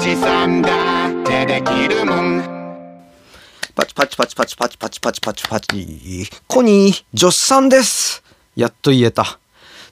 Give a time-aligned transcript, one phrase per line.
[0.00, 2.42] じさんだってできるもん
[3.74, 6.30] パチパチパチパチパチパチパチパチパチ。
[6.48, 8.22] コニー、ジョスさんです。
[8.56, 9.38] やっと言えた。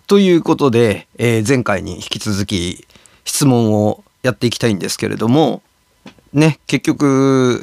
[0.06, 2.86] ということで、えー前回に引き続き
[3.26, 5.62] 質問をやっていきたいんですけれども、
[6.32, 7.62] ね、結局、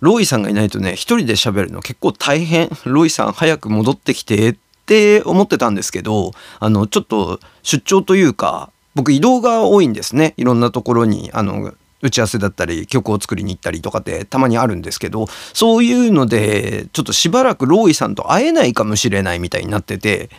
[0.00, 2.68] ロイさんがいないとね、一人で喋るの結構大変。
[2.84, 4.56] ロイさん早く戻ってきてっ
[4.86, 10.34] て思ってたんですけど、あの、ちょっと出張というか、僕移動が多いんですね。
[10.36, 20.30] いろんなところに、あの、打ち合わせだったり曲を作りに行ったりとかってたまにあるんですけどそういうのでちょっとしばらくローイさんと会えないかもしれないみたいになってて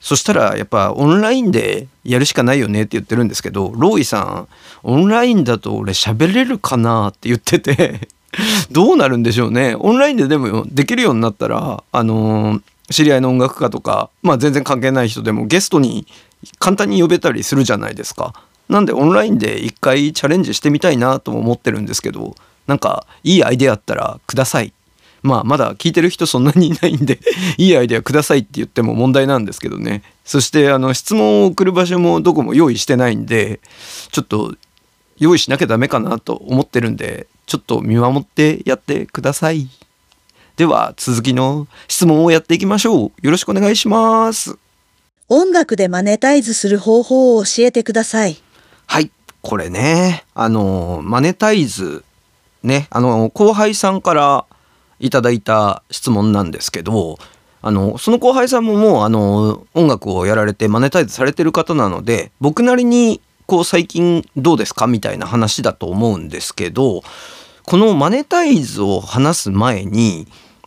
[0.00, 4.48] そしたらやっぱオンラインでやるしかないよねって言ってるんですけどローイさん
[4.82, 8.08] オンラインだと俺喋れるかなって言ってて
[8.70, 16.08] どうなるんでしょうねオンラインででもできるようになったらあのー知り合いの音楽家とかまあ全然関係ない人でもゲストに
[16.58, 18.34] 簡単に呼べたりするじゃないですか。
[18.68, 22.36] なんでオンラインで一回チャレンジしてみたいなとも思ってるんですけど
[22.68, 24.72] なんかいいアイデアあったらください。
[25.22, 27.18] まあまだ聞いてる人そんなにいないんで
[27.58, 33.60] いいアイデアくださいって言っても問題なんですけどねそしてあの質問を送る場所もどこも用意してないんで
[34.12, 34.54] ちょっと
[35.18, 39.68] 用意しなきゃダメかなと思ってるんでちょっと見守ってやってください
[40.56, 44.56] では続きの質問をやっていきましょうよろしくお願いします
[45.32, 48.36] 音楽でマネタイズする方法を教えてください。
[48.86, 52.04] はい、これね、あの、マネタイズ、
[52.64, 54.44] ね、あの、後輩さんから
[54.98, 57.16] いただいた質問なんですけど、
[57.62, 67.02] あの、その後輩さんももう、あの、音楽をやられてマネタイズされてる方なので、僕なりに、こう、最近どうですかみたいな話だと思うんですけど、
[67.62, 70.26] このマネタイズを話す前に、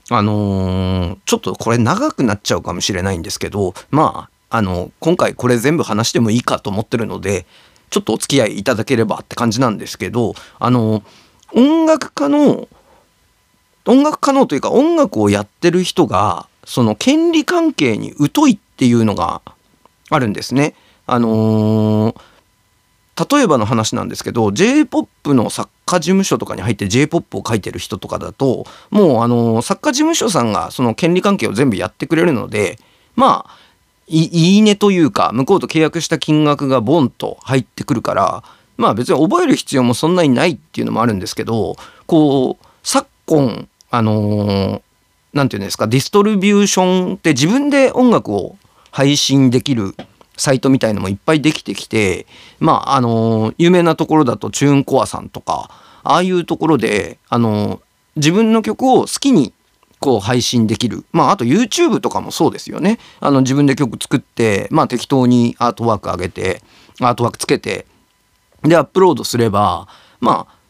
[0.10, 7.48] あのーちょっとこれ長くなっちゃうかもしれないんですけど、まあ、あの、今回これ全部話してもいいかと思ってるので、
[7.90, 11.02] ちょっとお付き合いいただければって感じなんですけど、あの、
[11.56, 12.68] 音楽家の、
[13.88, 19.42] 音楽家のというか音楽をやってる人が、その権利関係に疎いっていうのが
[20.12, 20.76] あるんですね。
[21.08, 22.22] あのー
[23.32, 32.80] 例えばの話なんですけど J−POP の作家事務所とかに入って J−POP を書いてる人とかだともうあの作家事務所さんがその権利関係を全部やってくれるので
[33.16, 33.63] まあ
[34.14, 38.44] いいいねというか向こうと契約した金額がボンと入ってくるから
[38.78, 41.76] まあ別に覚える必要もそんなにないっていうのもあるんですけど
[42.06, 44.82] こう昨今あのー
[45.34, 48.56] ていうんですかディストリビューションって自分で音楽を
[48.92, 49.96] 配信できる
[50.38, 52.28] サイトみたいのもいっぱいできてきて
[52.60, 55.72] まああの有名なところだとチューンコアさんとか
[56.04, 57.82] ああいうところであの
[58.16, 59.54] 自分の曲を好きに
[60.04, 61.06] こう配信できる。
[61.14, 63.00] まああと YouTube とかもそうですよね。
[63.22, 66.62] あの自分で曲作ってまあ適当にアートワーク上げて
[67.00, 67.86] アートワークつけて
[68.64, 69.88] でアップロードすれば
[70.20, 70.64] まあ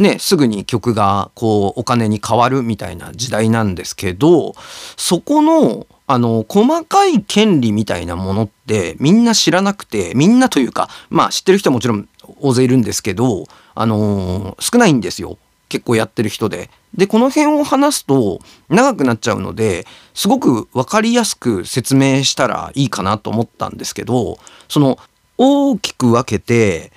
[0.00, 4.54] ね、すぐに曲がこうお金に変わるみたいな時代なんですけど
[4.96, 12.08] そこのあの細かい権利みたいなものってみんな知らなくてみんなというかまあ知ってる人はもちろん
[12.40, 15.36] 大勢いるんですけど、あのー少ないんですよ。
[15.70, 16.68] 結構やってる人で。
[16.94, 24.98] でこの辺を話すと長くなっちゃうのですごく分かりやすく説明したらいいかなと思ったんですけどその
[25.38, 26.90] 大きく分けて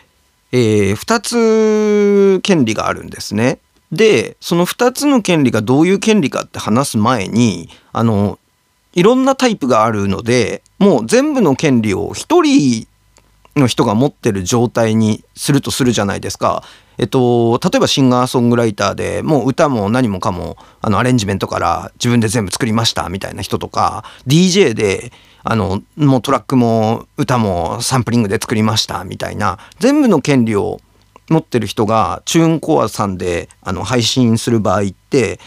[0.52, 3.60] え2つ権利があるんですね。
[3.92, 8.40] でその2つの権利がどういう権利かって話す前にあの
[8.94, 12.88] いろんなタイプがあるのでもう全部の権利を1人
[13.56, 16.64] の人が持ってる状態にするとするじゃないですか。
[16.98, 25.12] えっと、例えばシンガーソングライターでもう歌も何もかもあのアレンジメントから自分で全部作りましたみたいな人とか DJ で
[25.44, 30.80] あのもうトラックも歌もサンプリングで作りましたみたいな全部の権利を
[31.30, 35.40] 持ってる人がチューンコアさんであの配信する場合って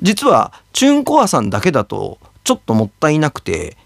[0.00, 3.76] 実はチューンコアさんだけだとちょっともったいなくて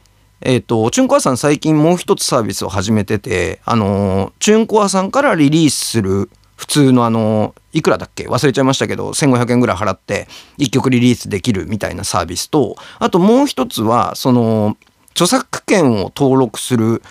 [0.42, 8.26] えっ、と、チュンコアさん最近もう一つサービスを始めてて、あの、チュンコアさんからリリースする普通のあの、いくらだっけ？
[8.28, 10.28] 忘れちゃいましたけど、1500円ぐらい払って
[10.58, 14.76] 1曲リリースできるみたいなサービスと、あともう一つは、その、
[15.12, 17.02] 著作権を登録する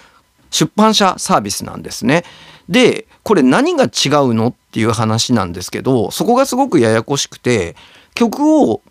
[0.49, 2.23] 出版社サービスなんですね。
[2.67, 7.75] で、これ何が違うのっていう話なんですけど、そこがすごくややこしくて、
[8.15, 8.81] 曲を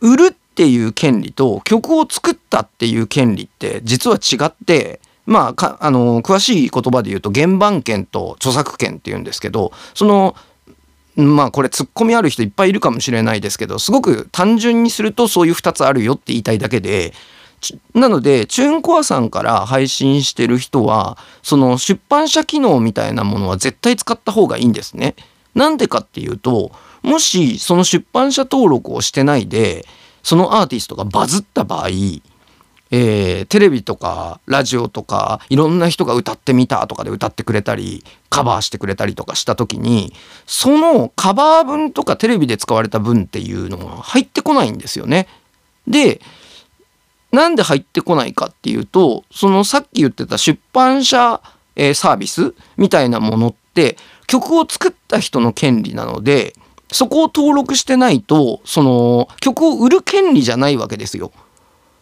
[0.00, 10.36] 売るっていう権利と曲を作ったっていう権利って実は違ってまああの詳しい言葉で言うと原版権と著作権っていうんですけどその
[11.16, 17.14] まあこれツッコミある人いっぱいいるかもしれないですけどすごく単純にするとそういう2つあるよって言いたいだけで
[17.94, 25.14] なのでチューンコアさんから配信してる人はその出版社機能みたいなものは絶対使った方がいいんですね。
[25.54, 26.72] なんでかっていうと
[27.02, 29.86] もしその出版社登録をしてないで
[30.22, 31.88] そのアーティストがバズった場合
[32.94, 40.12] えー、テレビとかラジオとかいろんな人が歌ってみたとかで歌ってくれたりカバーしてくれたりとかした時に
[40.44, 45.26] そのカバー分とかテレビで使われた分っていうのが入ってこないんですよね。
[45.88, 46.20] で
[47.32, 51.40] なんで入ってこないかっていうとそのさっき言ってた出版社、
[51.76, 53.96] えー、サービスみたいなものって
[54.26, 56.54] 曲を作った人の権利なので
[56.92, 61.32] そこを登録してないとその曲を売る権利じゃないわけですよ。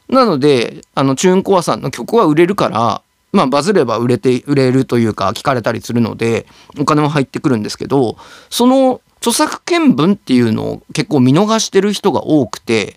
[0.08, 3.02] なのであのチューンコアさんの曲は売れるから
[3.32, 6.46] まあバズれば売れて売れるというか聞かれたりするので
[6.78, 8.16] お金も入ってくるんですけど
[8.50, 12.96] その著作権分っていうのを結構見逃してる人が多くて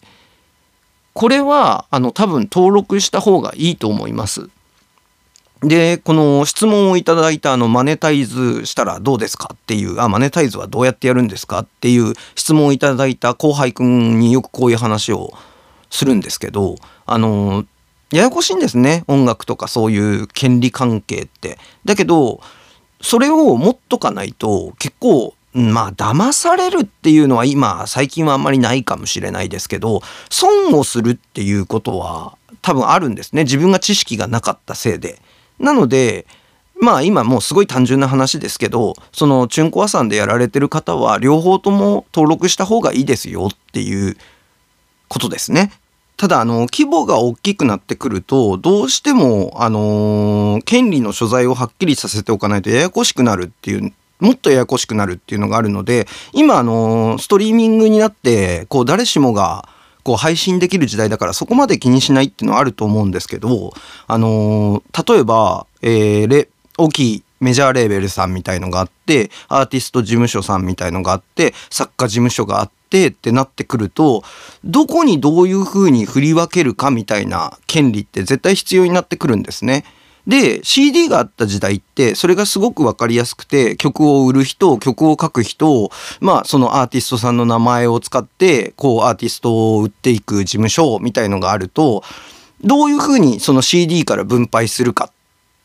[1.14, 4.50] これはあの多分登録した方がいいと思います。
[5.64, 15.34] でこの質問をいただいたあのマネタイズしたらどうですかっていうあマネタイズはどうやってやるんですかっていう質問をいただいた後輩くんによくこういう話を
[15.90, 16.76] するんですけど
[17.06, 17.66] あの
[18.12, 21.58] ややこしいんですね音楽とかそういう権利関係って。
[21.86, 22.42] だけど
[23.02, 35.20] それを持っとかないと結構まあ騙されるっていうのは今最近はあんまりないかもしれないですけど損をするっていうことは多分あるんですね自分が知識がなかったせいで。
[35.60, 36.26] なので
[36.80, 44.18] まあ今もうすごい単純な話ですけどそのチュンコアさんでやられてる方は両方とも登録した方がいいですよっていう
[45.08, 45.72] ことですね。
[46.18, 59.68] ただあの規模が大きくなってくるとどうしてもあの権利の所在をはっきりさせておかないとややこしくなるっていうもっとややこしくなるっていうのがあるので今あのストリーミングになってこう誰しもが
[60.04, 63.74] こう配信できる時代だからそこまで気にしないっていうのはあると思うんですけど
[64.08, 66.48] あの例えば、えー、
[66.78, 74.24] 大きいメジャーレーベルさんみたいのがあってアーティスト事務所さんみたいのがあって作家事務所があっててってなってくると
[74.64, 79.84] どこにどういうふうに振り分けるかみたいな権利って絶対必要になってくるんですね。
[80.28, 85.90] で CD があった時代ってそれがすごく分かりやすくて曲を売る人曲を書く人
[86.22, 92.04] まあそのアーティストさんの名前を使ってこうアーティストを売っていく事務所みたいのがあると
[92.64, 95.12] どういうふうにその CD から分配するか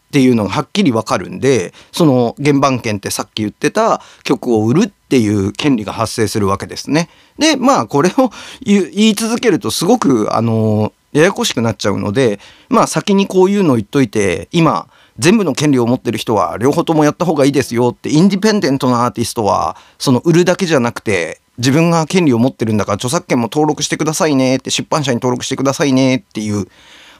[0.09, 7.11] っていうのがはっきりわかるんでその原版権ってさっき言ってた曲を売るっていう権利が発生するわけですね。
[7.39, 8.31] でまあこれを
[8.63, 14.89] 言い続けるとすごくあのややこしくなっちゃうのでまあ先にこういうの言っといて今
[15.19, 26.67] 全部の権利を持ってる人は両方ともやった方がいいですよってインディペンデントなアーティストはその売るだけじゃなくて自分が権利を持ってるんだから著作権も登録してくださいねって出版社に登録してくださいねっていう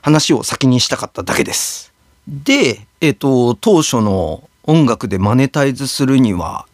[0.01, 1.93] 話を先にしたかっただけです。
[2.27, 6.67] で、えっと、当初の音楽でマネタイズするには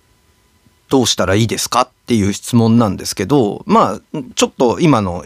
[0.89, 4.01] どうしたらいいですかっていう質問なんですけどまあ
[4.35, 5.23] ちょっと今の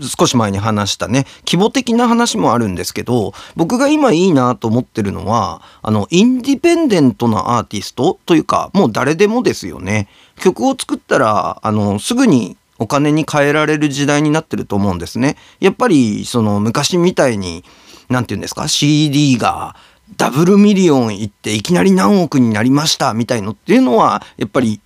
[0.00, 10.08] 少し前に話したね規模的な話もあるんですけど僕が今いいなと思ってるのはあのインディペンデントなアーティストというかもう誰でもですよね。
[10.36, 15.36] 曲を作ったらあのすぐにお金に換えられる時代になってると思うんですね。
[15.60, 17.64] やっぱりその昔みたいに
[18.08, 19.76] 何て言うんですか CD が
[20.16, 24.80] ダブルミリオンいっていきなり何億になりましたみたいのっていうのはやっぱり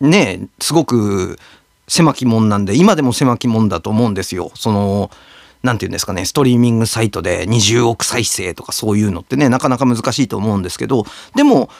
[0.00, 1.38] ねすごく
[1.88, 4.50] 狭き門なんで今でも狭き門だと思うんですよ。
[4.54, 5.10] その
[5.62, 11.70] 何て言うんですかねストリーミングサイトで20億再生とかそういうのってねなかなか難しいと思うんですけどでも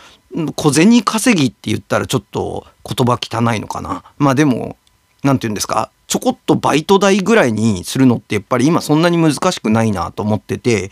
[0.56, 4.78] 小銭稼ぎって言ったらちょっと言葉汚いのかなまあでも
[5.22, 10.90] 何て言うんですかちょこっとバイト代ぐらいにするのってやっぱり今そんなに難しくないなと思ってて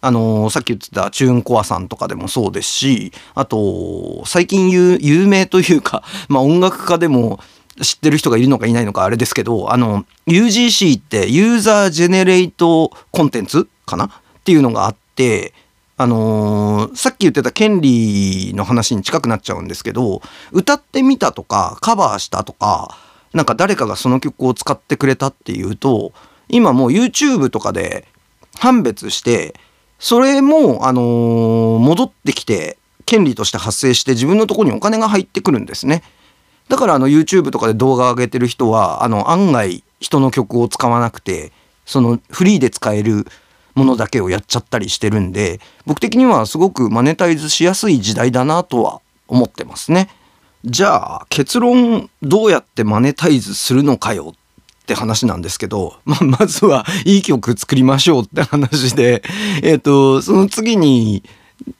[0.00, 7.40] あのー、さっき言ってたチューンコアさんとかでもそうですしあと最近有名というか、まあ、音楽家でも
[7.80, 14.06] 知ってる人がいるのかいないのかあれですけどあの UGC ってユーザージェネレートコンテンツかな？
[14.06, 14.10] っ
[14.44, 15.52] ていうのがあって
[15.96, 22.96] あのー、さっき言ってた権利の話に近くなっちゃうんですけど歌ってみたとかカバーしたとか
[23.32, 26.12] なんか誰かがその曲を使ってくれたっていうと
[26.48, 28.06] 今もう YouTube とかで
[28.58, 29.54] 判別して
[29.98, 36.02] それも、あのー、戻ってきて権利として発生して自分のとこにお金が入ってくるんですね。
[36.68, 41.52] だからあの YouTube とかで動画上げてる人はあの案外人の曲を使わなくて
[41.84, 43.26] そのフリーで使える
[43.74, 50.08] ものだけをやっちゃったりしてるんで僕的にはすごくマネタイズしやすい時代だなとは思ってますね。
[50.64, 54.34] じゃあ結論どうやってマネタイズするのかよ
[54.84, 59.22] って話なんですけど、まあ、まずはいい曲作りましょうって話で、
[59.62, 61.22] えっ、と、その次に、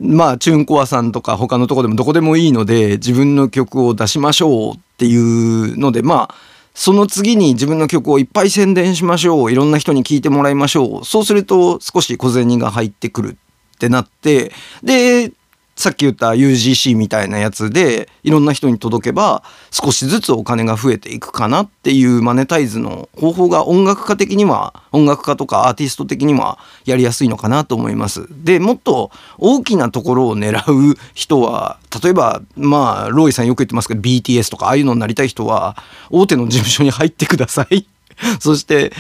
[0.01, 6.35] まあ、チューンコアさんとか他のとこでもどこでもいいので、自分の曲を出しましょうっていうので、まあ、
[6.75, 9.53] その次に自分の曲をいっぱい宣伝しましょう。
[9.53, 11.05] いろんな人に聴いてもらいましょう。
[11.05, 13.39] そうすると少し小銭が入ってくる
[13.77, 14.53] ってなって、
[14.83, 15.33] で、
[15.77, 28.27] さっき言った UGC みたいなやつでいろんな人に届けば少しずつお金が増えていくかなっていうマネタイズの方法が音楽家的には音楽家とかアーティスト的にはやりやすいのかなと思います。
[28.31, 35.77] でもっと大きなところを狙う人は例えばまあロイさんよく言ってますけど BTS とかああいうのになりたい人は
[36.11, 37.87] 大手の事務所に入ってください。
[38.41, 38.93] そして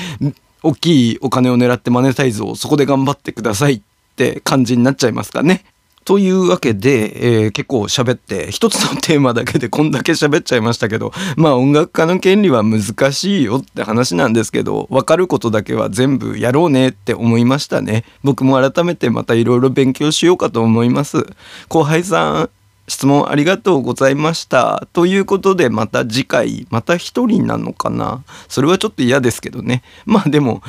[0.62, 3.80] 大きいお金を狙ってマネタイズをそこで頑張ってくださいっ
[4.16, 5.64] て感じになっちゃいますかね。
[6.04, 18.04] というわけで、えー、結構喋って一つのテーマだけで こんだけ喋っちゃいましたけどまあ音楽家の権利は難しいよって話なんですけど分かることだけは全部やろうねって思いましたね。
[18.22, 21.26] 僕も改めてまたいろいろ勉強しようかと思います。
[21.68, 22.50] 後輩さん
[22.86, 24.86] 質問ありがとうございました。
[24.92, 28.22] ということでまた次回また一人なのかな。
[28.48, 29.82] それはちょっと嫌ですけどね。
[30.04, 30.62] まあでも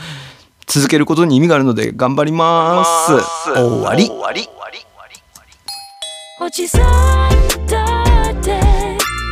[0.65, 3.11] 続けることに意味があるので頑張ります。
[3.53, 4.09] 終わり
[6.37, 8.59] おじさんだって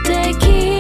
[0.08, 0.73] できる